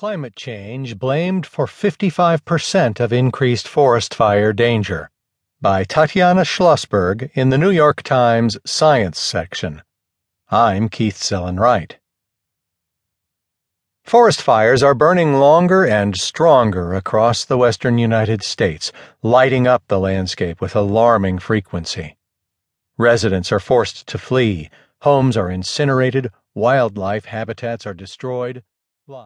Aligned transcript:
Climate 0.00 0.34
Change 0.34 0.98
Blamed 0.98 1.44
for 1.44 1.66
55% 1.66 3.00
of 3.00 3.12
Increased 3.12 3.68
Forest 3.68 4.14
Fire 4.14 4.50
Danger 4.50 5.10
by 5.60 5.84
Tatiana 5.84 6.40
Schlossberg 6.40 7.30
in 7.34 7.50
the 7.50 7.58
New 7.58 7.68
York 7.68 8.02
Times 8.02 8.56
Science 8.64 9.20
section. 9.20 9.82
I'm 10.50 10.88
Keith 10.88 11.18
Sellon 11.18 11.60
Wright. 11.60 11.98
Forest 14.02 14.40
fires 14.40 14.82
are 14.82 14.94
burning 14.94 15.34
longer 15.34 15.84
and 15.84 16.16
stronger 16.16 16.94
across 16.94 17.44
the 17.44 17.58
western 17.58 17.98
United 17.98 18.42
States, 18.42 18.92
lighting 19.22 19.66
up 19.66 19.82
the 19.88 20.00
landscape 20.00 20.62
with 20.62 20.74
alarming 20.74 21.40
frequency. 21.40 22.16
Residents 22.96 23.52
are 23.52 23.60
forced 23.60 24.06
to 24.06 24.16
flee, 24.16 24.70
homes 25.02 25.36
are 25.36 25.50
incinerated, 25.50 26.30
wildlife 26.54 27.26
habitats 27.26 27.86
are 27.86 27.92
destroyed, 27.92 28.62